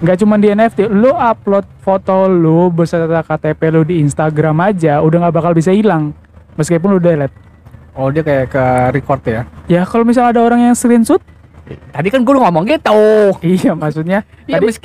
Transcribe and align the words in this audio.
nggak 0.00 0.16
cuma 0.16 0.40
di 0.40 0.48
NFT 0.48 0.88
lu 0.88 1.12
upload 1.12 1.68
foto 1.80 2.24
lu 2.24 2.72
beserta 2.72 3.20
KTP 3.20 3.60
lu 3.68 3.84
di 3.84 4.00
Instagram 4.00 4.56
aja 4.64 5.04
udah 5.04 5.28
nggak 5.28 5.34
bakal 5.36 5.52
bisa 5.52 5.70
hilang 5.70 6.16
meskipun 6.56 6.96
lu 6.96 7.00
delete 7.00 7.36
Oh 7.90 8.06
dia 8.08 8.22
kayak 8.22 8.54
ke 8.54 8.64
record 8.96 9.20
ya? 9.26 9.42
ya 9.66 9.82
kalau 9.82 10.06
misalnya 10.06 10.32
ada 10.32 10.40
orang 10.40 10.60
yang 10.62 10.74
screenshot 10.74 11.20
Tadi 11.70 12.10
kan 12.10 12.26
gue 12.26 12.34
ngomong 12.34 12.66
gitu. 12.66 12.98
iya 13.46 13.78
maksudnya 13.78 14.26
Iya, 14.48 14.58
tadi 14.58 14.64
mis 14.66 14.78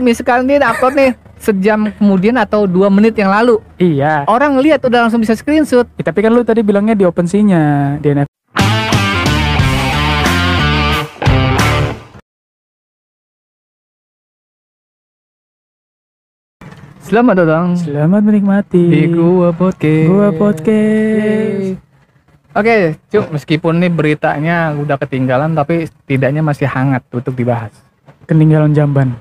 misalkan 0.00 0.50
dia 0.50 0.58
upload 0.64 0.94
nih 0.98 1.10
sejam 1.38 1.92
kemudian 1.94 2.34
atau 2.40 2.64
dua 2.64 2.88
menit 2.88 3.14
yang 3.14 3.28
lalu, 3.28 3.60
iya 3.76 4.24
orang 4.24 4.56
lihat 4.58 4.80
udah 4.80 5.06
langsung 5.06 5.20
bisa 5.20 5.36
screenshot. 5.36 5.84
Ya, 5.94 6.02
tapi 6.02 6.24
kan 6.24 6.32
lu 6.32 6.40
tadi 6.40 6.64
bilangnya 6.64 6.96
di 6.96 7.04
OpenSea-nya 7.04 7.60
di 8.00 8.08
NFT 8.16 8.33
Selamat 17.14 17.46
datang 17.46 17.78
selamat 17.78 18.26
menikmati 18.26 18.82
di 18.90 19.06
gua 19.06 19.54
podcast. 19.54 20.10
Gua 20.10 20.34
Podcast. 20.34 21.78
Oke, 22.50 22.74
cuk, 23.06 23.30
meskipun 23.30 23.78
nih 23.78 23.86
beritanya 23.86 24.74
udah 24.74 24.98
ketinggalan 24.98 25.54
tapi 25.54 25.86
setidaknya 25.86 26.42
masih 26.42 26.66
hangat 26.66 27.06
untuk 27.14 27.38
dibahas. 27.38 27.70
ketinggalan 28.26 28.74
jamban 28.74 29.14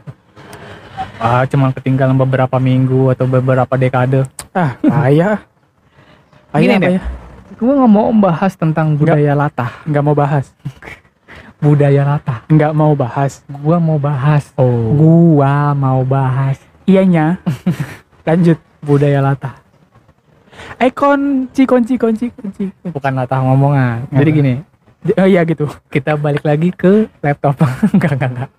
Ah, 1.22 1.46
cuma 1.46 1.70
ketinggalan 1.70 2.18
beberapa 2.18 2.58
minggu 2.58 3.14
atau 3.14 3.30
beberapa 3.30 3.70
dekade. 3.78 4.26
ah 4.58 4.74
Gini 4.74 4.90
Kaya 4.90 5.30
apa 6.74 6.82
deh. 6.82 6.94
ya 6.98 7.02
Gua 7.62 7.74
nggak 7.78 7.92
mau 7.94 8.10
membahas 8.10 8.58
tentang 8.58 8.98
budaya 8.98 9.38
latah. 9.38 9.70
nggak 9.86 10.02
mau 10.02 10.18
bahas 10.18 10.50
Budaya 11.62 12.02
latah. 12.10 12.42
nggak 12.50 12.74
mau 12.74 12.98
bahas 12.98 13.46
Gua 13.46 13.78
mau 13.78 14.02
bahas. 14.02 14.50
oh 14.58 14.98
Gua 14.98 15.78
mau 15.78 16.02
bahas 16.02 16.58
iyanya 16.86 17.40
lanjut 18.28 18.58
budaya 18.80 19.20
latah. 19.20 19.56
eh 20.78 20.90
kunci 20.90 21.64
kunci 21.64 21.96
kunci 21.96 22.30
kunci 22.30 22.70
Bukan 22.86 23.14
latah 23.14 23.40
ngomongan. 23.40 24.06
Jadi 24.10 24.30
gini, 24.32 24.54
oh 25.14 25.26
iya 25.26 25.42
gitu 25.44 25.66
kita 25.88 26.14
balik 26.16 26.42
lagi 26.42 26.70
ke 26.70 27.08
laptop. 27.20 27.58
enggak, 27.96 28.16
enggak, 28.16 28.30
enggak. 28.30 28.50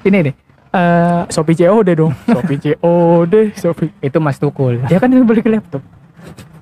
Ini 0.00 0.18
nih, 0.22 0.34
eh 0.70 1.20
Shopee 1.28 1.56
COD 1.56 1.88
dong 1.92 2.14
Shopee 2.30 2.58
COD 2.58 3.34
Shopee 3.52 3.90
itu 4.00 4.18
Mas 4.18 4.38
Tukul. 4.38 4.80
ya 4.86 4.96
kan 4.96 5.10
dia 5.10 5.20
balik 5.20 5.44
ke 5.44 5.50
laptop 5.50 5.82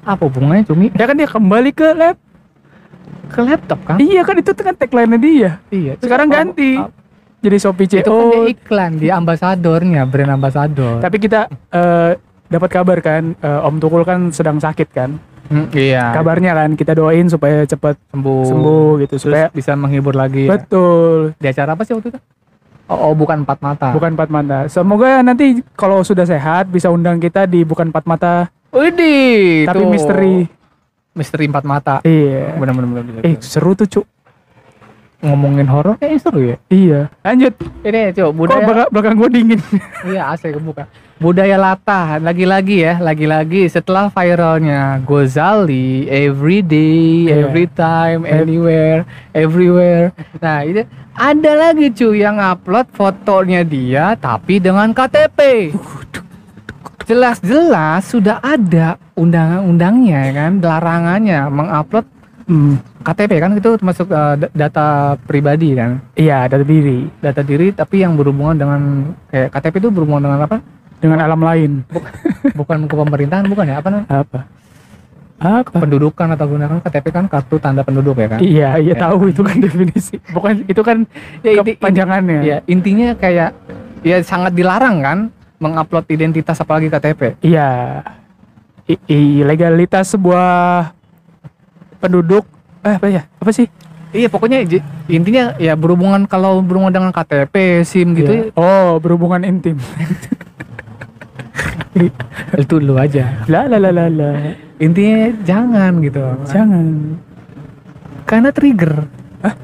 Apa 0.03 0.25
hubungannya 0.25 0.65
Cumi? 0.65 0.89
ya 0.91 1.05
kan 1.05 1.15
dia 1.15 1.29
kembali 1.29 1.71
ke 1.71 1.87
lap 1.93 2.17
Ke 3.29 3.45
laptop 3.45 3.79
kan? 3.85 4.01
iya 4.01 4.25
kan 4.25 4.35
itu 4.35 4.51
kan 4.51 4.73
tagline 4.73 5.15
dia 5.19 5.61
Iya. 5.69 6.01
sekarang 6.01 6.27
ganti 6.27 6.81
jadi 7.39 7.57
Shopee 7.57 7.87
Itu 7.87 8.03
kan 8.05 8.27
dia 8.29 8.43
iklan, 8.49 8.93
dia 8.99 9.13
ambasadornya, 9.15 10.03
brand 10.05 10.33
ambasador. 10.33 10.99
tapi 10.99 11.17
kita 11.17 11.47
eh, 11.71 12.19
dapat 12.47 12.71
kabar 12.71 12.99
kan 12.99 13.35
eh, 13.35 13.61
Om 13.63 13.77
Tukul 13.79 14.03
kan 14.03 14.31
sedang 14.31 14.59
sakit 14.59 14.89
kan 14.89 15.13
Hmm, 15.49 15.65
iya. 15.73 16.13
kabarnya 16.13 16.53
kan 16.53 16.71
kita 16.75 16.93
doain 16.93 17.25
supaya 17.25 17.65
cepat 17.65 17.97
sembuh. 18.07 18.45
sembuh 18.45 18.89
gitu 19.01 19.17
Terus 19.17 19.23
supaya 19.25 19.47
bisa 19.49 19.73
menghibur 19.73 20.13
lagi. 20.13 20.45
ya. 20.45 20.53
betul 20.55 21.33
Di 21.35 21.49
acara 21.49 21.73
apa 21.73 21.83
sih 21.83 21.97
waktu 21.97 22.13
itu? 22.13 22.21
Oh, 22.85 22.97
oh, 23.03 23.13
bukan 23.13 23.45
empat 23.45 23.57
mata. 23.59 23.89
bukan 23.91 24.13
empat 24.13 24.29
mata 24.29 24.59
semoga 24.67 25.21
nanti 25.21 25.61
kalau 25.73 26.01
sudah 26.01 26.25
sehat 26.25 26.69
bisa 26.69 26.89
undang 26.89 27.17
kita 27.17 27.45
di 27.45 27.61
bukan 27.63 27.89
empat 27.89 28.05
mata 28.05 28.35
Widih, 28.69 29.65
tapi 29.65 29.81
tuh. 29.81 29.89
misteri 29.89 30.37
Misteri 31.11 31.45
empat 31.45 31.65
mata. 31.65 31.95
iya 32.03 32.53
bener. 32.55 32.73
eh 33.23 33.35
seru 33.39 33.73
tuh 33.73 33.89
cuk 33.89 34.05
ngomongin 35.19 35.67
horor 35.67 35.99
kayaknya 35.99 36.21
seru 36.21 36.41
ya. 36.45 36.57
iya 36.71 37.01
lanjut 37.21 37.51
Ini 37.83 38.15
coba 38.15 38.23
kok 38.23 38.35
budaya. 38.35 38.63
belakang, 38.63 38.89
belakang 38.91 39.15
gue 39.17 39.29
dingin 39.31 39.61
Iya, 40.11 40.23
AC 40.31 40.43
kebuka. 40.51 40.85
Budaya 41.19 41.59
latah 41.59 42.23
lagi-lagi 42.23 42.77
ya, 42.81 42.95
lagi-lagi 42.99 43.67
setelah 43.67 44.07
viralnya 44.07 45.03
Gozali 45.03 46.07
every 46.07 46.63
day, 46.63 47.27
Iya. 47.27 47.35
every 47.43 47.67
time, 47.67 48.23
anywhere, 48.23 49.03
everywhere. 49.35 50.15
Nah, 50.39 50.63
ini 50.63 50.87
ada 51.13 51.53
lagi 51.59 51.91
cuy 51.91 52.23
yang 52.23 52.39
upload 52.39 52.87
fotonya 52.95 53.67
dia 53.67 54.15
tapi 54.15 54.63
dengan 54.63 54.95
KTP. 54.95 55.75
Jelas-jelas 57.03 58.05
sudah 58.05 58.39
ada 58.39 58.95
undangan-undangnya 59.15 60.19
ya 60.23 60.33
kan, 60.37 60.53
larangannya 60.61 61.41
mengupload 61.49 62.07
hmm. 62.49 62.75
KTP 63.01 63.33
kan 63.37 63.53
itu 63.53 63.71
termasuk 63.77 64.09
uh, 64.09 64.35
da- 64.35 64.51
data 64.51 64.87
pribadi 65.21 65.73
kan, 65.73 66.01
iya 66.13 66.45
data 66.45 66.65
diri. 66.65 67.07
Data 67.19 67.41
diri 67.41 67.71
tapi 67.71 68.01
yang 68.01 68.17
berhubungan 68.17 68.57
dengan 68.57 68.81
kayak 69.29 69.53
KTP 69.53 69.75
itu 69.79 69.89
berhubungan 69.89 70.25
dengan 70.25 70.41
apa? 70.43 70.59
dengan 70.99 71.23
alam 71.23 71.39
lain. 71.39 71.87
Bukan 72.59 72.85
ke 72.85 72.95
pemerintahan 72.97 73.47
bukan 73.47 73.65
ya? 73.65 73.79
Apa 73.79 73.89
apa? 74.03 74.41
Apa? 75.39 75.79
Pendudukan 75.79 76.35
atau 76.35 76.51
gunakan 76.51 76.83
KTP 76.83 77.07
kan 77.09 77.25
kartu 77.31 77.63
tanda 77.63 77.87
penduduk 77.87 78.19
ya 78.19 78.27
kan? 78.27 78.39
Iya 78.43 78.69
iya 78.83 78.95
Ya. 78.99 78.99
tahu 78.99 79.31
itu 79.31 79.47
kan 79.47 79.63
definisi. 79.63 80.19
Bukan 80.35 80.67
itu 80.67 80.83
kan 80.83 81.07
ya, 81.41 81.63
inti- 81.63 81.79
kepanjangannya. 81.79 82.39
ya 82.43 82.57
intinya 82.67 83.15
kayak 83.15 83.55
ya 84.03 84.19
sangat 84.21 84.51
dilarang 84.53 84.99
kan 84.99 85.19
mengupload 85.59 86.07
identitas 86.09 86.59
apalagi 86.59 86.91
KTP 86.91 87.39
Iya. 87.47 88.03
I- 88.91 89.03
i- 89.07 89.43
legalitas 89.43 90.11
sebuah 90.11 90.91
penduduk 91.99 92.45
eh 92.81 92.95
apa 92.95 93.07
ya? 93.07 93.23
Apa 93.37 93.51
sih? 93.51 93.67
iya 94.09 94.25
pokoknya 94.25 94.65
intinya 95.07 95.53
ya 95.61 95.77
berhubungan 95.77 96.25
kalau 96.25 96.65
berhubungan 96.65 96.89
dengan 96.91 97.11
KTP 97.13 97.85
SIM 97.85 98.17
gitu 98.17 98.33
Iya. 98.33 98.45
Oh, 98.57 98.97
berhubungan 98.97 99.45
intim. 99.45 99.77
itu 102.57 102.75
lu 102.79 102.95
aja 102.95 103.43
La 103.47 103.67
la 103.67 103.77
la 103.77 103.91
la 103.91 104.07
la. 104.07 104.31
intinya 104.79 105.35
jangan 105.43 105.99
gitu 105.99 106.23
Jangan. 106.47 106.87
karena 108.25 108.49
trigger 108.49 109.05
Hah? 109.43 109.55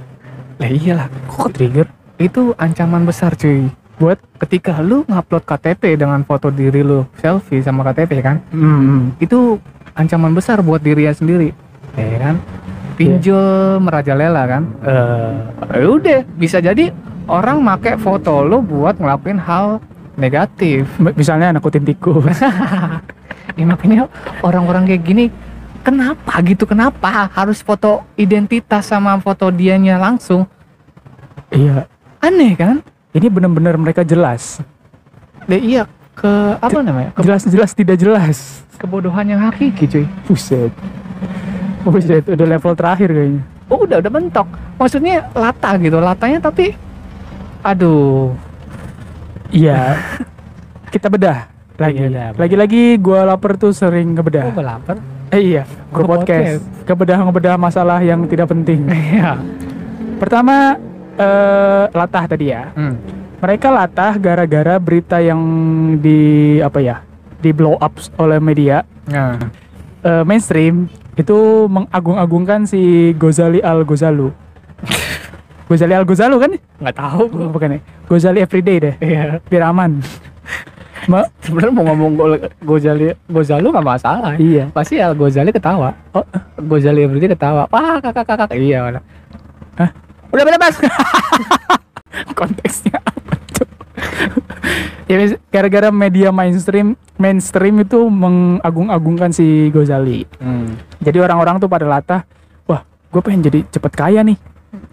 lah 0.59 0.69
iyalah 0.69 1.06
Kok 1.31 1.49
trigger? 1.50 1.87
itu 2.17 2.53
ancaman 2.56 3.06
besar 3.06 3.33
cuy 3.34 3.71
Buat 3.94 4.19
ketika 4.43 4.83
lu 4.83 5.06
ngupload 5.06 5.47
KTP 5.47 5.94
dengan 5.94 6.21
foto 6.21 6.50
diri 6.50 6.83
lu 6.83 7.06
selfie 7.17 7.62
sama 7.62 7.87
KTP 7.87 8.12
kan 8.21 8.43
hmm, 8.50 9.23
itu 9.23 9.56
ancaman 9.94 10.34
besar 10.34 10.59
buat 10.61 10.83
dirinya 10.83 11.15
sendiri 11.15 11.55
ya 11.94 12.19
kan 12.19 12.37
pinjol 12.94 13.82
merajalela 13.82 14.43
kan 14.47 14.62
eh 14.87 15.32
ya 15.82 15.87
udah 15.91 16.21
bisa 16.38 16.62
jadi 16.62 16.94
orang 17.27 17.59
make 17.59 17.99
foto 17.99 18.44
lu 18.44 18.62
buat 18.62 18.99
ngelakuin 19.00 19.41
hal 19.41 19.81
negatif 20.15 20.87
misalnya 21.19 21.50
nakutin 21.50 21.82
tikus. 21.82 22.38
ya 23.59 23.65
makanya 23.66 24.06
orang-orang 24.47 24.87
kayak 24.87 25.03
gini 25.03 25.25
kenapa 25.82 26.38
gitu 26.43 26.65
kenapa 26.65 27.28
harus 27.34 27.60
foto 27.60 28.03
identitas 28.15 28.88
sama 28.88 29.19
foto 29.21 29.50
dianya 29.50 29.99
langsung 30.00 30.47
iya. 31.50 31.87
aneh 32.22 32.55
kan 32.56 32.78
Ini 33.15 33.31
benar-benar 33.31 33.78
mereka 33.78 34.03
jelas. 34.03 34.59
ya, 35.47 35.55
iya 35.55 35.82
ke 36.19 36.31
apa 36.59 36.78
namanya 36.82 37.15
ke 37.15 37.22
Jelas-jelas 37.22 37.71
tidak 37.75 37.94
jelas. 37.99 38.66
kebodohan 38.75 39.22
yang 39.22 39.38
hakiki 39.38 39.87
cuy 39.87 40.06
Buset. 40.26 40.75
Buset, 41.93 42.25
udah 42.25 42.47
level 42.49 42.72
terakhir 42.72 43.09
kayaknya. 43.11 43.43
oh 43.69 43.78
udah 43.81 43.97
udah 43.99 44.12
mentok 44.12 44.49
maksudnya 44.77 45.28
lata 45.33 45.71
gitu 45.77 45.97
latanya 45.99 46.39
tapi 46.41 46.72
aduh 47.61 48.33
Iya. 49.49 49.94
Kita 50.91 51.06
bedah 51.06 51.47
lagi. 51.83 52.11
Lagi-lagi 52.34 52.99
gua 52.99 53.23
lapar 53.25 53.55
tuh 53.55 53.71
sering 53.71 54.11
ngebedah. 54.12 54.50
oh 54.50 54.59
lapar 54.59 54.99
Eh 55.31 55.55
iya, 55.55 55.62
Gua 55.91 56.19
podcast. 56.19 56.62
Kebedah 56.83 57.23
ngebedah 57.23 57.55
masalah 57.55 57.99
yang 57.99 58.27
tidak 58.27 58.50
penting. 58.50 58.83
iya 59.15 59.39
Pertama 60.19 60.75
eh 61.15 61.84
latah 61.89 62.25
tadi 62.27 62.50
ya. 62.50 62.75
hmm. 62.75 62.94
Mereka 63.39 63.69
latah 63.69 64.12
gara-gara 64.17 64.75
berita 64.78 65.23
yang 65.23 65.39
di 65.99 66.19
apa 66.58 66.81
ya? 66.81 66.97
di 67.38 67.53
blow 67.53 67.76
up 67.76 67.93
oleh 68.17 68.41
media 68.41 68.81
nah 69.05 69.37
eh, 70.00 70.25
mainstream 70.25 70.88
itu 71.14 71.38
mengagung-agungkan 71.66 72.64
si 72.64 72.81
Gozali 73.14 73.58
Al 73.58 73.82
Gozalu. 73.82 74.34
Gozali 75.64 75.94
Al 75.99 76.05
Gozalu 76.05 76.37
kan? 76.38 76.50
nggak 76.76 76.96
tahu 76.96 77.22
Oh, 77.31 77.49
bukan 77.49 77.76
ya? 77.76 77.81
Gozali 78.05 78.38
Everyday 78.38 78.76
deh, 78.78 78.94
iya 79.00 79.38
biar 79.43 79.70
aman. 79.70 80.02
Ma- 81.05 81.25
sebenarnya 81.44 81.72
mau 81.72 81.84
ngomong 81.87 82.11
Go- 82.14 82.49
Gozali 82.62 83.12
Gozalu 83.25 83.69
nggak 83.69 83.87
masalah 83.87 84.34
iya. 84.37 84.69
pasti 84.69 84.96
Al 84.96 85.12
Gozali 85.12 85.50
ketawa 85.50 85.93
oh 86.11 86.25
Gozali 86.58 87.02
Everyday 87.02 87.28
ketawa 87.28 87.69
wah 87.69 87.96
kakak 87.99 88.25
kakak 88.25 88.50
iya 88.52 88.84
udah 88.84 89.02
Hah? 89.76 89.90
udah 90.31 90.44
bebas 90.44 90.75
konteksnya 92.38 92.99
apa 92.99 93.34
tuh? 93.52 93.69
Ya 95.05 95.17
gara-gara 95.53 95.89
media 95.93 96.33
mainstream 96.33 96.97
mainstream 97.21 97.85
itu 97.85 98.01
mengagung-agungkan 98.09 99.31
si 99.31 99.69
Gozali 99.69 100.25
hmm. 100.41 101.01
jadi 101.05 101.25
orang-orang 101.25 101.61
tuh 101.61 101.69
pada 101.69 101.85
latah 101.85 102.23
wah 102.65 102.83
gue 102.85 103.21
pengen 103.21 103.45
jadi 103.45 103.61
cepet 103.69 103.93
kaya 103.93 104.21
nih 104.25 104.39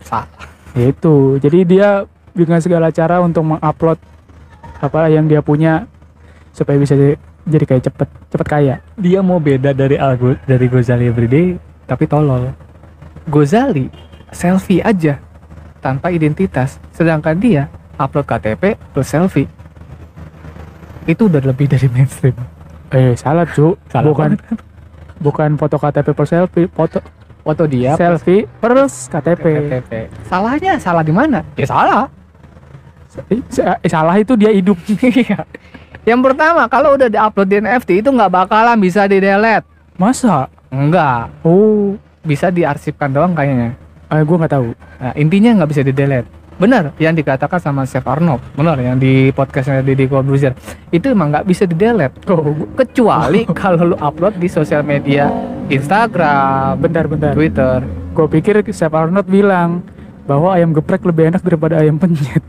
salah 0.03 0.27
itu 0.75 1.39
jadi 1.39 1.59
dia 1.67 1.89
dengan 2.31 2.59
segala 2.63 2.91
cara 2.91 3.19
untuk 3.19 3.43
mengupload 3.43 3.99
apa 4.81 5.11
yang 5.13 5.29
dia 5.29 5.43
punya 5.45 5.85
supaya 6.51 6.79
bisa 6.79 6.97
jadi, 6.97 7.15
jadi 7.45 7.65
kayak 7.67 7.83
cepet 7.91 8.09
cepet 8.33 8.47
kaya. 8.47 8.75
Dia 8.97 9.19
mau 9.21 9.37
beda 9.37 9.75
dari 9.75 9.95
Algo 9.95 10.35
dari 10.49 10.65
Gozali 10.67 11.07
Everyday 11.07 11.55
tapi 11.85 12.09
tolol. 12.09 12.51
Gozali 13.29 13.91
selfie 14.33 14.81
aja 14.81 15.21
tanpa 15.83 16.09
identitas, 16.09 16.81
sedangkan 16.95 17.37
dia 17.37 17.63
upload 17.99 18.25
KTP 18.25 18.79
plus 18.95 19.07
selfie. 19.07 19.60
Itu 21.05 21.27
udah 21.27 21.41
lebih 21.41 21.65
dari 21.65 21.87
mainstream. 21.87 22.35
Eh 22.89 23.15
salah 23.15 23.47
cu, 23.47 23.73
Salah 23.87 24.05
bukan 24.07 24.35
bukan 25.17 25.49
foto 25.55 25.77
KTP 25.77 26.07
per 26.11 26.25
selfie, 26.25 26.67
foto 26.67 26.99
Foto 27.41 27.65
dia 27.65 27.97
selfie 27.97 28.45
per 28.61 28.85
KTP. 28.85 29.43
KTP. 29.65 29.91
Salahnya 30.23 30.77
salah 30.77 31.01
di 31.01 31.09
mana? 31.09 31.41
Ya 31.55 31.65
salah. 31.65 32.05
Eh, 33.27 33.41
sa- 33.49 33.75
eh, 33.75 33.89
salah 33.89 34.15
itu 34.15 34.37
dia 34.37 34.53
hidup. 34.53 34.77
Iya. 35.01 35.41
Yang 36.01 36.21
pertama, 36.23 36.65
kalau 36.65 36.93
udah 36.93 37.05
diupload 37.07 37.45
di 37.45 37.57
NFT 37.59 37.89
itu 37.99 38.09
nggak 38.09 38.29
bakalan 38.31 38.77
bisa 38.77 39.05
di 39.05 39.17
delete. 39.17 39.65
Masa? 39.95 40.49
Enggak, 40.69 41.29
Oh, 41.41 41.93
bisa 42.21 42.47
diarsipkan 42.47 43.09
doang 43.09 43.33
kayaknya. 43.33 43.73
eh, 44.07 44.21
gue 44.21 44.35
nggak 44.35 44.49
tahu. 44.51 44.69
Nah, 44.97 45.13
intinya 45.13 45.49
nggak 45.57 45.69
bisa 45.69 45.81
di 45.81 45.91
delete. 45.91 46.29
Benar 46.61 46.93
yang 47.01 47.17
dikatakan 47.17 47.57
sama 47.57 47.89
Chef 47.89 48.05
Arnold. 48.05 48.37
Benar 48.53 48.77
yang 48.77 49.01
di 49.01 49.33
podcastnya 49.33 49.81
Didi 49.81 50.05
Corbuzier. 50.05 50.53
Itu 50.93 51.09
emang 51.09 51.33
nggak 51.33 51.49
bisa 51.49 51.65
di 51.65 51.73
delete. 51.73 52.21
Oh, 52.29 52.53
Kecuali 52.77 53.49
kalau 53.57 53.89
lu 53.89 53.97
upload 53.97 54.37
di 54.37 54.45
sosial 54.45 54.85
media 54.85 55.25
Instagram, 55.73 56.77
bentar. 56.77 57.33
Twitter. 57.33 57.81
Gue 58.13 58.27
pikir 58.29 58.61
Chef 58.69 58.93
Arnold 58.93 59.25
bilang 59.25 59.81
bahwa 60.29 60.53
ayam 60.53 60.69
geprek 60.69 61.01
lebih 61.01 61.33
enak 61.33 61.41
daripada 61.41 61.81
ayam 61.81 61.97
penyet. 61.97 62.45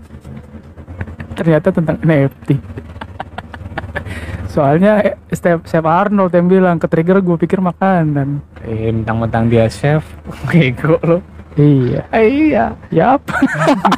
Ternyata 1.41 1.73
tentang 1.73 1.97
NFT. 2.05 2.61
Soalnya 4.53 5.01
eh, 5.09 5.17
Chef 5.33 5.65
Chef 5.65 5.85
Arnold 5.89 6.37
yang 6.37 6.53
bilang 6.53 6.77
ke 6.77 6.85
trigger 6.85 7.25
gue 7.25 7.41
pikir 7.41 7.65
makanan. 7.65 8.45
Eh, 8.61 8.93
mentang-mentang 8.93 9.49
dia 9.49 9.73
chef, 9.73 10.05
bego 10.53 11.01
lo. 11.01 11.32
Iya. 11.57 12.01
Eh, 12.13 12.27
iya. 12.51 12.65
Yap. 12.89 13.23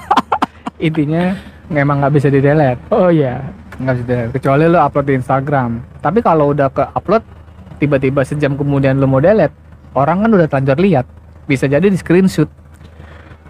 Intinya 0.86 1.34
memang 1.70 2.02
nggak 2.02 2.14
bisa 2.14 2.28
di 2.28 2.40
delete. 2.42 2.80
Oh 2.90 3.08
iya. 3.08 3.40
nggak 3.74 3.94
bisa 3.98 4.06
delete 4.06 4.32
kecuali 4.38 4.70
lu 4.70 4.78
upload 4.78 5.06
di 5.10 5.14
Instagram 5.18 5.82
tapi 5.98 6.22
kalau 6.22 6.54
udah 6.54 6.70
ke 6.70 6.86
upload 6.94 7.26
tiba-tiba 7.82 8.22
sejam 8.22 8.54
kemudian 8.54 9.02
lu 9.02 9.10
mau 9.10 9.18
delete 9.18 9.50
orang 9.98 10.22
kan 10.22 10.30
udah 10.30 10.46
terlanjur 10.46 10.78
lihat 10.78 11.06
bisa 11.50 11.66
jadi 11.66 11.86
di 11.90 11.98
screenshot 11.98 12.46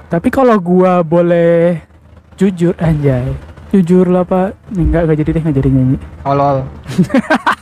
Tapi 0.08 0.28
kalau 0.30 0.54
gua 0.62 1.02
boleh 1.02 1.80
jujur 2.38 2.76
anjay. 2.78 3.34
Jujur 3.74 4.06
lah 4.06 4.22
pak. 4.22 4.54
Enggak 4.70 5.10
enggak 5.10 5.18
jadi 5.24 5.30
deh 5.34 5.42
enggak 5.42 5.56
jadi 5.58 5.70
nyanyi. 5.74 5.96
tolol 6.22 6.56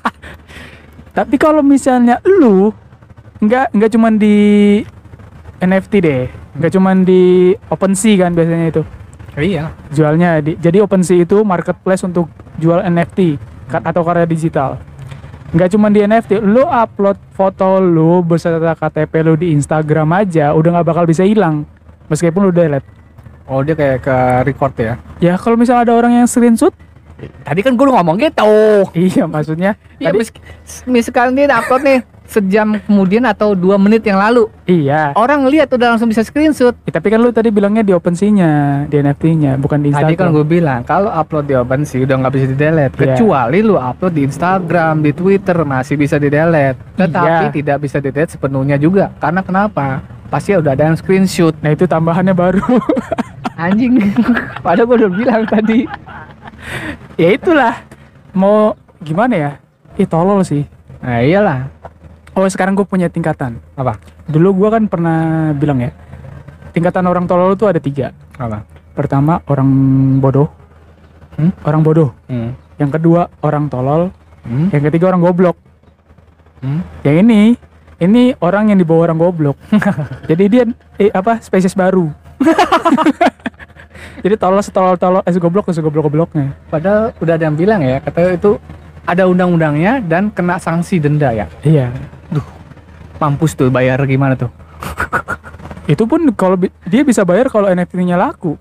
Tapi 1.17 1.35
kalau 1.41 1.65
misalnya 1.65 2.21
lu 2.25 2.73
nggak 3.41 3.73
nggak 3.73 3.91
cuman 3.97 4.21
di 4.21 4.37
NFT 5.63 5.93
deh, 6.03 6.27
nggak 6.59 6.73
cuman 6.75 7.07
di 7.07 7.55
OpenSea 7.71 8.19
kan 8.19 8.35
biasanya 8.35 8.67
itu. 8.69 8.83
Iya. 9.33 9.71
Jualnya. 9.95 10.43
Di, 10.43 10.59
jadi 10.59 10.83
OpenSea 10.83 11.23
itu 11.23 11.47
marketplace 11.47 12.03
untuk 12.03 12.27
jual 12.59 12.83
NFT 12.83 13.39
ka- 13.71 13.81
atau 13.81 14.03
karya 14.03 14.27
digital. 14.27 14.83
Nggak 15.53 15.69
cuman 15.73 15.91
di 15.93 16.01
NFT, 16.03 16.31
lu 16.43 16.65
upload 16.65 17.17
foto 17.33 17.79
lu 17.79 18.25
beserta 18.25 18.75
KTP 18.75 19.13
lu 19.23 19.37
di 19.37 19.53
Instagram 19.53 20.09
aja, 20.17 20.51
udah 20.51 20.81
nggak 20.81 20.89
bakal 20.89 21.05
bisa 21.07 21.23
hilang. 21.23 21.63
Meskipun 22.09 22.49
lu 22.49 22.53
delete. 22.53 22.85
oh 23.47 23.61
dia 23.61 23.77
kayak 23.77 23.99
ke 24.01 24.17
record 24.49 24.73
ya? 24.81 24.95
Ya 25.21 25.35
kalau 25.37 25.61
misalnya 25.61 25.85
ada 25.85 25.95
orang 25.95 26.13
yang 26.15 26.27
screenshot, 26.27 26.73
tadi 27.45 27.61
kan 27.61 27.77
gue 27.77 27.85
ngomong 27.85 28.17
gitu. 28.17 28.51
Iya 28.97 29.29
maksudnya. 29.29 29.77
Iya, 30.01 30.09
tadi 30.11 30.17
mis 30.19 30.31
misalkan 30.89 31.37
dia 31.37 31.53
upload 31.53 31.83
nih 31.85 32.01
sejam 32.27 32.81
kemudian 32.83 33.23
atau 33.29 33.53
dua 33.53 33.77
menit 33.77 34.03
yang 34.03 34.17
lalu 34.17 34.49
iya. 34.65 35.13
orang 35.15 35.45
lihat 35.47 35.69
udah 35.69 35.95
langsung 35.95 36.09
bisa 36.09 36.25
screenshot 36.25 36.73
Ya, 36.83 36.91
tapi 36.95 37.13
kan 37.13 37.21
lu 37.21 37.31
tadi 37.31 37.53
bilangnya 37.53 37.85
di 37.85 37.93
OpenSea-nya, 37.93 38.85
di 38.89 38.97
NFT-nya, 38.99 39.55
bukan 39.61 39.79
di 39.81 39.95
Instagram. 39.95 40.11
Tadi 40.13 40.19
kan 40.19 40.29
gue 40.35 40.45
bilang 40.45 40.81
kalau 40.83 41.11
upload 41.13 41.45
di 41.47 41.55
OpenSea 41.55 42.03
udah 42.03 42.17
nggak 42.19 42.33
bisa 42.33 42.47
di 42.49 42.57
delete 42.57 42.95
Iya. 42.97 43.01
kecuali 43.15 43.59
lu 43.63 43.75
upload 43.77 44.13
di 44.13 44.23
Instagram, 44.27 44.95
di 45.01 45.13
Twitter 45.13 45.57
masih 45.63 45.95
bisa 45.95 46.17
di 46.19 46.27
delete. 46.27 46.79
Tetapi 46.97 47.45
Iya. 47.49 47.55
tidak 47.55 47.77
bisa 47.81 47.97
di 47.99 48.09
delete 48.11 48.35
sepenuhnya 48.35 48.77
juga. 48.77 49.15
Karena 49.17 49.41
kenapa? 49.41 50.03
Pasti 50.27 50.57
udah 50.57 50.73
ada 50.73 50.89
yang 50.89 50.97
screenshot. 50.97 51.53
Nah 51.61 51.71
itu 51.71 51.85
tambahannya 51.85 52.33
baru. 52.33 52.65
Anjing. 53.63 54.01
Padahal 54.65 54.87
gue 54.89 54.97
udah 55.07 55.13
bilang 55.13 55.43
tadi. 55.45 55.85
ya 57.21 57.29
itulah. 57.31 57.75
Mau 58.33 58.73
gimana 58.99 59.35
ya? 59.37 59.51
Ih 60.01 60.09
tolol 60.09 60.41
sih. 60.43 60.65
Nah 61.05 61.21
iyalah. 61.21 61.69
Oh 62.33 62.49
sekarang 62.49 62.73
gue 62.73 62.87
punya 62.89 63.13
tingkatan. 63.13 63.61
Apa? 63.77 64.01
Dulu 64.25 64.65
gue 64.65 64.69
kan 64.73 64.83
pernah 64.89 65.53
bilang 65.53 65.85
ya. 65.85 65.93
Tingkatan 66.73 67.05
orang 67.05 67.29
tolol 67.29 67.53
itu 67.53 67.69
ada 67.69 67.77
tiga. 67.77 68.17
Apa? 68.41 68.65
Pertama 68.97 69.45
orang 69.45 69.69
bodoh. 70.17 70.49
Hmm? 71.37 71.53
Orang 71.61 71.85
bodoh. 71.85 72.17
Hmm. 72.33 72.57
Yang 72.81 72.91
kedua 72.97 73.29
orang 73.45 73.69
tolol. 73.69 74.09
Hmm? 74.49 74.73
Yang 74.73 74.83
ketiga 74.89 75.13
orang 75.13 75.21
goblok. 75.21 75.57
Hmm? 76.65 76.81
Yang 77.05 77.17
ini, 77.21 77.41
ini 78.01 78.23
orang 78.41 78.73
yang 78.73 78.79
dibawa 78.81 79.13
orang 79.13 79.19
goblok. 79.21 79.57
Jadi 80.31 80.45
dia 80.49 80.65
eh, 80.97 81.13
apa 81.13 81.37
spesies 81.45 81.77
baru. 81.77 82.09
Jadi 84.25 84.35
tolol 84.39 84.63
setolol 84.65 84.97
tolol, 84.97 85.21
eh 85.27 85.35
goblok 85.37 85.69
segoblok 85.75 86.09
gobloknya. 86.09 86.57
Padahal 86.71 87.13
udah 87.19 87.35
ada 87.37 87.45
yang 87.45 87.59
bilang 87.59 87.83
ya, 87.83 87.99
katanya 88.01 88.39
itu 88.39 88.57
ada 89.03 89.27
undang-undangnya 89.27 89.99
dan 90.07 90.31
kena 90.31 90.63
sanksi 90.63 91.03
denda 91.03 91.35
ya. 91.35 91.47
Iya. 91.67 91.91
Mampus 93.19 93.53
tuh 93.53 93.69
bayar 93.69 94.01
gimana 94.03 94.35
tuh? 94.35 94.49
Itu 95.93 96.07
pun 96.07 96.25
kalau 96.33 96.57
bi- 96.57 96.73
dia 96.83 97.03
bisa 97.03 97.23
bayar 97.23 97.47
kalau 97.47 97.67
NFT-nya 97.67 98.15
laku. 98.15 98.55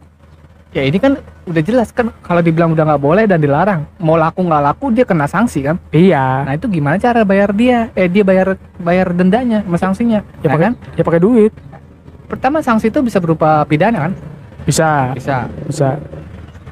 Ya 0.72 0.82
ini 0.82 0.98
kan 0.98 1.20
udah 1.44 1.60
jelas 1.60 1.92
kan 1.92 2.16
kalau 2.22 2.40
dibilang 2.40 2.72
udah 2.72 2.88
nggak 2.88 3.02
boleh 3.02 3.24
dan 3.26 3.38
dilarang. 3.38 3.84
Mau 3.98 4.16
laku 4.16 4.40
nggak 4.42 4.64
laku 4.64 4.86
dia 4.90 5.04
kena 5.04 5.28
sanksi 5.28 5.62
kan. 5.62 5.76
Iya. 5.92 6.48
Nah 6.48 6.54
itu 6.54 6.66
gimana 6.66 6.96
cara 6.96 7.22
bayar 7.22 7.52
dia? 7.52 7.92
Eh 7.92 8.08
dia 8.08 8.24
bayar 8.24 8.56
bayar 8.78 9.12
dendanya 9.12 9.60
sama 9.62 9.78
sanksinya. 9.78 10.20
ya 10.40 10.48
Nah, 10.48 10.54
pakai 10.54 10.66
kan? 10.66 10.74
ya 10.96 11.04
pakai 11.04 11.20
duit. 11.20 11.52
Pertama 12.26 12.64
sanksi 12.64 12.88
itu 12.88 13.00
bisa 13.02 13.20
berupa 13.20 13.68
pidana 13.68 14.08
kan? 14.08 14.14
Bisa, 14.62 15.12
Bisa. 15.12 15.50
bisa, 15.66 16.00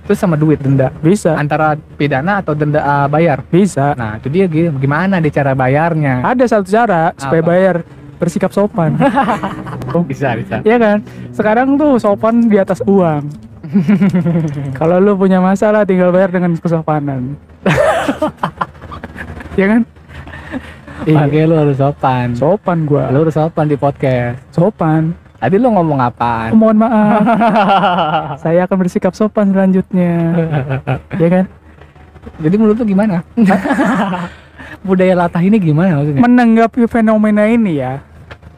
Terus 0.09 0.17
sama 0.17 0.33
duit 0.33 0.57
denda. 0.57 0.89
bisa, 1.05 1.37
Antara 1.37 1.77
pidana 1.77 2.41
atau 2.41 2.57
denda 2.57 2.81
ah, 2.81 3.05
bayar. 3.05 3.45
bisa. 3.45 3.93
Nah 3.93 4.17
itu 4.17 4.25
dia 4.25 4.49
gi- 4.49 4.73
gimana 4.73 5.21
dia 5.21 5.29
cara 5.29 5.53
bayarnya? 5.53 6.25
Ada 6.25 6.49
satu 6.49 6.65
cara 6.65 7.13
supaya 7.13 7.45
Apa? 7.45 7.49
bayar 7.53 7.75
bersikap 8.17 8.49
sopan. 8.49 8.97
Oh, 9.89 10.01
bisa 10.01 10.33
bisa. 10.37 10.61
Iya 10.61 10.77
kan? 10.77 10.97
Sekarang 11.29 11.73
tuh 11.73 11.97
sopan 11.97 12.45
di 12.45 12.57
atas 12.57 12.81
uang. 12.85 13.25
Kalau 14.81 14.97
lu 14.97 15.13
punya 15.13 15.37
masalah 15.37 15.85
tinggal 15.85 16.09
bayar 16.09 16.29
dengan 16.29 16.57
kesopanan. 16.57 17.37
ya 19.61 19.65
kan? 19.65 19.81
Iya. 21.05 21.25
Makanya 21.25 21.45
lu 21.45 21.55
harus 21.57 21.77
sopan. 21.77 22.27
Sopan 22.33 22.85
gua. 22.85 23.09
Lu 23.09 23.25
harus 23.25 23.33
sopan 23.33 23.65
di 23.65 23.77
podcast. 23.77 24.41
Sopan. 24.49 25.13
Tadi 25.39 25.55
lu 25.55 25.71
ngomong 25.71 25.97
Oh, 25.97 26.05
apaan? 26.05 26.51
mohon 26.51 26.77
maaf. 26.77 27.23
Saya 28.43 28.67
akan 28.67 28.77
bersikap 28.77 29.15
sopan 29.15 29.49
selanjutnya. 29.49 30.11
ya 31.21 31.27
kan? 31.31 31.45
Jadi 32.37 32.55
menurut 32.59 32.75
lu 32.75 32.85
gimana? 32.85 33.23
Budaya 34.85 35.15
latah 35.15 35.39
ini 35.39 35.55
gimana 35.55 35.95
maksudnya? 35.95 36.21
Menanggapi 36.21 36.83
fenomena 36.85 37.47
ini 37.47 37.79
ya. 37.79 38.03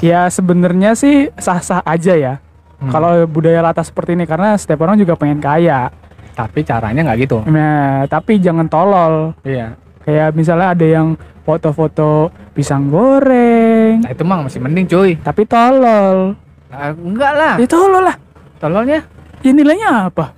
Ya 0.02 0.26
sebenarnya 0.28 0.98
sih 0.98 1.30
sah-sah 1.38 1.86
aja 1.86 2.18
ya. 2.18 2.34
Hmm. 2.82 2.90
Kalau 2.90 3.30
budaya 3.30 3.62
latah 3.62 3.86
seperti 3.86 4.18
ini 4.18 4.26
karena 4.26 4.58
setiap 4.58 4.82
orang 4.82 4.98
juga 4.98 5.14
pengen 5.14 5.38
kaya. 5.38 5.94
Tapi 6.34 6.66
caranya 6.66 7.06
nggak 7.06 7.20
gitu. 7.22 7.46
Nah, 7.46 8.10
tapi 8.10 8.42
jangan 8.42 8.66
tolol. 8.66 9.38
Iya. 9.46 9.78
Kayak 10.02 10.34
misalnya 10.34 10.74
ada 10.74 10.82
yang 10.84 11.14
foto-foto 11.42 12.34
pisang 12.52 12.90
goreng, 12.90 14.02
Nah 14.02 14.10
itu 14.10 14.22
mah 14.22 14.42
masih 14.42 14.58
mending 14.60 14.86
cuy. 14.86 15.14
tapi 15.18 15.46
tolol. 15.46 16.34
Nah, 16.72 16.96
enggak 16.96 17.34
lah. 17.36 17.54
Ya 17.60 17.68
tolol 17.68 18.04
lah. 18.08 18.16
Tololnya. 18.64 19.04
Ya 19.44 19.52
nilainya 19.52 20.08
apa? 20.08 20.32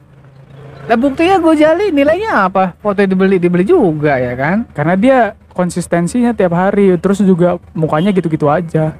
Lah 0.83 0.97
buktinya 0.99 1.39
gue 1.39 1.53
jali 1.55 1.85
nilainya 1.95 2.49
apa? 2.49 2.75
Foto 2.81 2.99
dibeli 3.05 3.39
dibeli 3.39 3.63
juga 3.63 4.19
ya 4.19 4.33
kan? 4.35 4.67
Karena 4.75 4.95
dia 4.99 5.17
konsistensinya 5.53 6.33
tiap 6.35 6.51
hari, 6.57 6.97
terus 6.99 7.21
juga 7.23 7.61
mukanya 7.71 8.11
gitu-gitu 8.11 8.49
aja. 8.49 8.97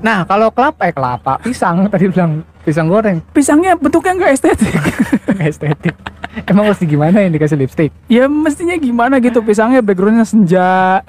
Nah 0.00 0.24
kalau 0.24 0.48
kelapa 0.54 0.88
eh 0.88 0.94
kelapa 0.94 1.38
pisang 1.42 1.84
tadi 1.92 2.10
bilang 2.10 2.42
pisang 2.66 2.90
goreng 2.90 3.22
Pisangnya 3.34 3.74
bentuknya 3.76 4.12
nggak 4.18 4.32
estetik. 4.32 4.72
nggak 5.36 5.48
estetik. 5.50 5.94
Emang 6.48 6.64
mesti 6.64 6.84
gimana 6.88 7.20
yang 7.20 7.32
dikasih 7.36 7.60
lipstick? 7.60 7.90
ya 8.08 8.24
mestinya 8.24 8.72
gimana 8.80 9.20
gitu 9.20 9.44
pisangnya 9.44 9.84
backgroundnya 9.84 10.24
senja. 10.24 11.02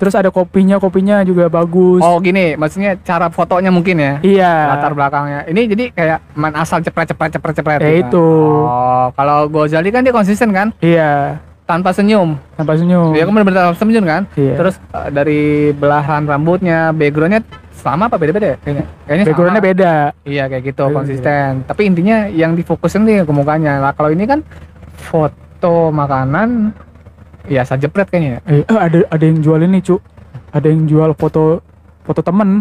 Terus 0.00 0.16
ada 0.16 0.32
kopinya, 0.32 0.80
kopinya 0.80 1.20
juga 1.20 1.52
bagus. 1.52 2.00
Oh 2.00 2.16
gini, 2.24 2.56
maksudnya 2.56 2.96
cara 3.04 3.28
fotonya 3.28 3.68
mungkin 3.68 4.00
ya. 4.00 4.16
iya. 4.24 4.72
Latar 4.72 4.96
belakangnya. 4.96 5.44
Ini 5.44 5.60
jadi 5.68 5.84
kayak 5.92 6.18
main 6.40 6.56
asal 6.56 6.80
cepret 6.80 7.12
cepret 7.12 7.36
cepret 7.36 7.54
cepret. 7.60 7.80
Ya 7.84 7.92
itu. 8.00 8.26
Oh, 8.64 9.12
kalau 9.12 9.44
Gozali 9.52 9.92
kan 9.92 10.00
dia 10.00 10.16
konsisten 10.16 10.56
kan? 10.56 10.72
Iya. 10.80 11.36
tanpa 11.70 11.94
senyum. 11.94 12.34
tanpa 12.58 12.74
senyum 12.74 13.14
Dia 13.14 13.22
kan 13.22 13.30
benar-benar 13.30 13.70
tanpa 13.70 13.78
senyum 13.78 14.02
kan. 14.02 14.26
Iya. 14.34 14.58
Terus 14.58 14.74
eh, 14.90 15.08
dari 15.14 15.40
belahan 15.70 16.26
rambutnya, 16.26 16.90
backgroundnya 16.90 17.46
sama 17.70 18.10
apa 18.10 18.16
beda-beda 18.18 18.52
ya? 18.52 18.56
Kayaknya. 18.58 18.84
Kayaknya 19.06 19.24
backgroundnya 19.30 19.62
beda 19.62 19.92
Iya 20.26 20.44
kayak 20.50 20.62
gitu 20.66 20.82
Beda. 20.88 20.96
konsisten. 20.96 21.48
Tapi 21.70 21.82
intinya 21.86 22.26
yang 22.26 22.58
difokusin 22.58 23.06
nih 23.06 23.22
ke 23.22 23.32
mukanya. 23.36 23.78
Lah 23.84 23.92
kalau 23.94 24.10
ini 24.10 24.26
kan 24.26 24.42
foto 24.98 25.94
makanan 25.94 26.74
ya 27.48 27.62
saja 27.64 27.88
jepret 27.88 28.10
kayaknya. 28.10 28.40
ya. 28.44 28.60
eh, 28.60 28.64
eh, 28.66 28.78
ada 28.78 28.98
ada 29.08 29.24
yang 29.24 29.38
jual 29.40 29.60
ini 29.64 29.80
cu 29.80 29.96
ada 30.50 30.66
yang 30.66 30.84
jual 30.84 31.14
foto 31.16 31.64
foto 32.04 32.20
temen. 32.20 32.60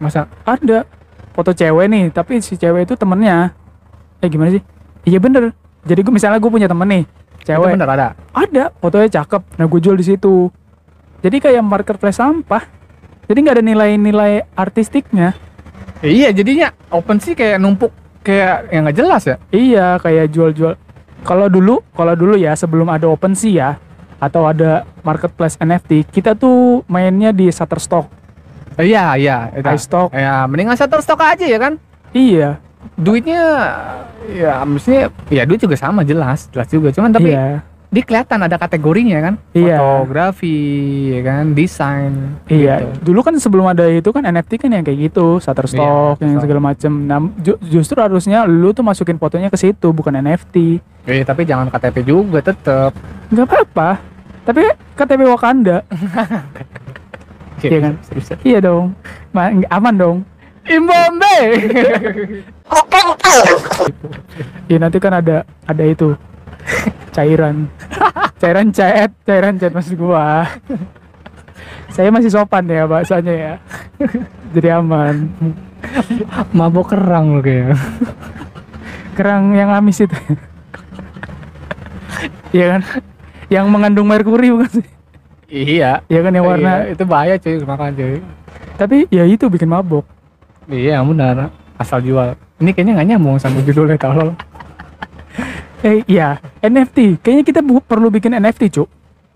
Masa 0.00 0.26
ada 0.48 0.88
foto 1.36 1.52
cewek 1.52 1.86
nih 1.92 2.04
tapi 2.10 2.40
si 2.40 2.56
cewek 2.56 2.88
itu 2.88 2.94
temennya. 2.96 3.52
Eh 4.24 4.28
gimana 4.32 4.56
sih? 4.56 4.62
Iya 5.06 5.20
bener. 5.20 5.52
Jadi 5.84 6.00
gue 6.04 6.12
misalnya 6.12 6.40
gue 6.40 6.50
punya 6.50 6.68
temen 6.68 6.88
nih 6.88 7.04
itu 7.40 7.48
cewek. 7.48 7.72
bener 7.72 7.88
ada? 7.88 8.06
ada 8.36 8.64
fotonya 8.80 9.08
cakep. 9.20 9.42
Nah 9.56 9.64
gue 9.68 9.80
jual 9.80 9.96
di 9.96 10.04
situ. 10.04 10.48
Jadi 11.20 11.36
kayak 11.40 11.62
marketplace 11.64 12.20
sampah. 12.20 12.64
Jadi 13.28 13.38
nggak 13.40 13.56
ada 13.60 13.64
nilai-nilai 13.64 14.32
artistiknya. 14.56 15.36
Iya 16.00 16.32
jadinya 16.32 16.72
open 16.88 17.20
sih 17.20 17.36
kayak 17.36 17.60
numpuk 17.60 17.92
kayak 18.24 18.72
yang 18.72 18.88
nggak 18.88 18.96
jelas 18.96 19.22
ya. 19.28 19.36
iya 19.52 19.96
kayak 20.00 20.32
jual-jual. 20.32 20.74
Kalau 21.20 21.46
dulu 21.52 21.84
kalau 21.92 22.16
dulu 22.16 22.40
ya 22.40 22.56
sebelum 22.56 22.88
ada 22.88 23.04
OpenSea 23.04 23.52
ya 23.52 23.70
atau 24.20 24.44
ada 24.44 24.84
marketplace 25.00 25.56
NFT 25.56 26.04
kita 26.06 26.36
tuh 26.36 26.84
mainnya 26.86 27.32
di 27.32 27.48
Shutterstock 27.48 28.06
Iya 28.76 29.16
iya. 29.16 29.38
itu. 29.52 29.66
iStock 29.66 30.08
Ya 30.10 30.46
mendingan 30.46 30.72
satu 30.72 31.00
stok 31.00 31.20
aja 31.20 31.42
ya 31.42 31.58
kan. 31.58 31.76
iya 32.12 32.56
Duitnya 32.94 33.42
ya 34.30 34.62
mestinya 34.62 35.08
ya 35.28 35.44
duit 35.44 35.58
juga 35.58 35.74
sama 35.74 36.00
jelas 36.00 36.48
jelas 36.48 36.68
juga. 36.68 36.88
Cuman 36.88 37.10
tapi 37.10 37.28
iya 37.28 37.60
dia 37.90 38.06
kelihatan 38.06 38.38
ada 38.38 38.54
kategorinya 38.54 39.18
kan. 39.20 39.34
Iya. 39.50 39.74
Fotografi 39.76 40.54
ya 41.10 41.20
kan, 41.20 41.44
desain. 41.50 42.38
Iya, 42.46 42.86
gitu. 42.86 43.10
dulu 43.10 43.20
kan 43.20 43.34
sebelum 43.34 43.66
ada 43.66 43.82
itu 43.84 44.06
kan 44.08 44.22
NFT 44.22 44.62
kan 44.62 44.70
yang 44.70 44.86
kayak 44.86 45.10
gitu, 45.10 45.42
Shutterstock, 45.42 46.22
Iya, 46.22 46.24
yang 46.24 46.38
segala 46.38 46.62
macem. 46.62 46.86
Nah, 47.02 47.18
ju- 47.36 47.58
justru 47.60 47.98
harusnya 47.98 48.46
lu 48.46 48.70
tuh 48.70 48.86
masukin 48.86 49.18
fotonya 49.18 49.50
ke 49.50 49.58
situ, 49.58 49.90
bukan 49.90 50.14
NFT. 50.14 50.78
Eh, 51.02 51.26
tapi 51.26 51.42
jangan 51.42 51.66
KTP 51.66 52.06
juga 52.06 52.38
tetep. 52.40 52.94
Nggak 53.26 53.46
apa-apa. 53.50 53.88
Tapi 54.50 54.66
KTP 54.98 55.30
Wakanda, 55.30 55.86
Iya 57.62 57.78
kan? 57.78 57.94
Bisa. 58.10 58.34
iya 58.42 58.58
dong, 58.58 58.98
Ma- 59.30 59.54
aman 59.70 59.94
dong. 59.94 60.18
Imbombe. 60.66 61.38
Iya 64.66 64.78
nanti 64.82 64.98
kan 64.98 65.14
ada 65.14 65.46
ada 65.66 65.84
itu 65.86 66.18
cairan, 67.14 67.70
cairan 68.42 68.74
chat, 68.74 69.14
cairan 69.22 69.54
chat 69.54 69.70
maksud 69.70 69.94
gua. 69.94 70.50
Saya 71.90 72.10
masih 72.10 72.30
sopan 72.30 72.66
ya 72.66 72.86
bahasanya 72.86 73.34
ya, 73.34 73.54
jadi 74.50 74.82
aman. 74.82 75.30
Mabok 76.50 76.90
kerang 76.90 77.38
lo 77.38 77.40
kayak. 77.40 77.78
Kerang 79.14 79.54
yang 79.54 79.70
amis 79.70 80.02
itu, 80.02 80.16
iya 82.50 82.78
kan? 82.78 82.82
Yang 83.50 83.66
mengandung 83.66 84.06
merkuri 84.06 84.48
bukan 84.48 84.70
sih? 84.72 84.86
Iya. 85.46 86.06
Iya 86.06 86.20
kan 86.20 86.32
yang 86.32 86.46
warna 86.46 86.72
Iya, 86.80 86.94
itu 86.94 87.02
bahaya 87.04 87.34
cuy 87.36 87.58
makan 87.60 87.90
cuy. 87.92 88.16
tapi 88.74 89.04
ya 89.08 89.26
itu 89.26 89.44
bikin 89.44 89.66
mabok 89.66 90.06
Iya 90.64 91.02
benar. 91.02 91.50
Asal 91.74 92.00
jual. 92.00 92.32
Ini 92.56 92.70
kayaknya 92.70 92.92
nggak 92.94 93.08
nyambung 93.10 93.36
sama 93.36 93.58
judulnya 93.60 93.96
tolol. 93.96 94.32
eh 95.80 96.04
iya 96.06 96.36
NFT 96.60 97.18
kayaknya 97.18 97.42
kita 97.42 97.60
bu- 97.60 97.80
perlu 97.80 98.08
bikin 98.08 98.32
NFT 98.32 98.70
cuk 98.70 98.88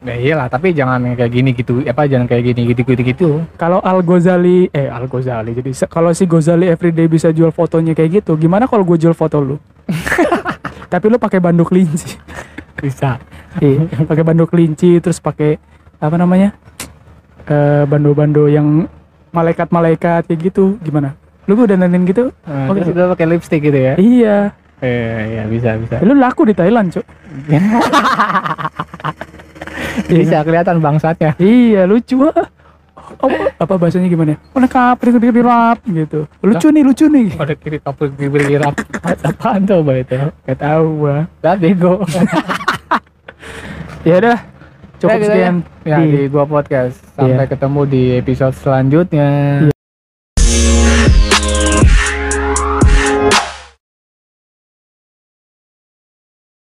Ya 0.04 0.12
iyalah, 0.14 0.46
tapi 0.46 0.70
jangan 0.70 1.00
kayak 1.10 1.32
gini 1.32 1.50
gitu. 1.50 1.80
Apa 1.80 2.04
jangan 2.04 2.28
kayak 2.28 2.44
gini 2.46 2.68
gitu 2.68 2.84
gitu 2.84 3.00
gitu. 3.02 3.28
kalau 3.56 3.80
Al 3.80 3.98
Ghazali 3.98 4.68
eh 4.68 4.86
Al 4.86 5.08
Ghazali 5.08 5.50
jadi 5.54 5.72
kalau 5.88 6.12
si 6.12 6.22
Ghazali 6.22 6.68
everyday 6.68 7.08
bisa 7.08 7.32
jual 7.32 7.48
fotonya 7.48 7.90
kayak 7.90 8.20
gitu 8.20 8.36
gimana 8.36 8.64
kalau 8.64 8.84
gue 8.84 8.94
jual 8.94 9.12
foto 9.12 9.40
lu 9.40 9.56
tapi 10.92 11.08
lu 11.08 11.16
pakai 11.16 11.40
banduk 11.40 11.66
kelinci 11.66 12.20
Bisa. 12.76 13.16
Iya 13.58 13.84
pakai 14.10 14.22
banduk 14.22 14.50
kelinci 14.50 14.98
terus 14.98 15.18
pakai 15.18 15.58
apa 15.98 16.16
namanya 16.16 16.54
eh 17.44 17.84
bando-bando 17.84 18.46
yang 18.46 18.88
malaikat-malaikat 19.30 20.26
kayak 20.26 20.40
gitu 20.42 20.78
gimana 20.80 21.14
lu 21.44 21.60
udah 21.60 21.76
nenin 21.76 22.08
gitu 22.08 22.32
Nah, 22.48 22.72
Oke. 22.72 22.80
terus 22.80 22.96
udah 22.96 23.06
pakai 23.12 23.26
lipstick 23.28 23.60
gitu 23.62 23.76
ya. 23.76 23.94
iya 23.96 24.38
Eh, 24.80 25.38
iya 25.38 25.42
bisa 25.46 25.76
bisa. 25.76 25.96
lu 26.04 26.12
laku 26.14 26.44
di 26.44 26.52
Thailand 26.52 26.92
cuk 26.92 27.04
Bisa 30.04 30.42
kelihatan 30.42 30.82
bangsatnya. 30.82 31.38
Iya 31.38 31.86
lucu 31.86 32.26
ah. 32.26 32.50
Apa, 33.14 33.52
apa 33.60 33.74
bahasanya 33.78 34.08
gimana? 34.10 34.34
ya? 34.34 34.38
Lengkap, 34.56 34.96
lengkap, 34.98 35.78
gitu. 35.86 36.20
Lucu 36.42 36.66
nih, 36.72 36.82
lucu 36.82 37.04
nih. 37.06 37.26
Pada 37.36 37.54
kiri 37.54 37.78
kapur 37.78 38.10
kiri 38.10 38.32
kiri 38.32 38.64
apaan 38.64 39.68
tuh 39.68 39.84
bah 39.84 39.94
itu? 39.94 40.18
Gak 40.44 40.58
tahu 40.58 40.84
gua. 41.04 41.28
Lah 41.44 41.54
bego. 41.54 42.02
Ya 44.04 44.20
udah, 44.20 44.38
cukup 45.00 45.10
Ya, 45.10 45.20
gitu 45.20 45.32
sekian. 45.32 45.56
Ya 45.84 45.96
Di- 46.00 46.10
di 46.12 46.22
gua 46.28 46.44
podcast. 46.44 46.96
Sampai 47.16 47.46
ketemu 47.48 47.80
di 47.88 48.02
episode 48.20 48.54
selanjutnya. 48.56 49.28